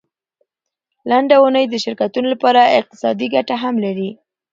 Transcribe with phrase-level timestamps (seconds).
[1.09, 4.09] لنډه اونۍ د شرکتونو لپاره اقتصادي ګټه هم لري.